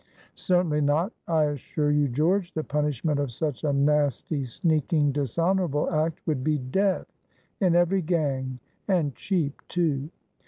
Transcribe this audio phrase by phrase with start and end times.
[0.33, 6.21] Certainly not; I assure you, George, the punishment of such a nasty, sneaking, dishonorable act
[6.25, 7.05] would be death
[7.59, 10.09] in every gang, and cheap, too.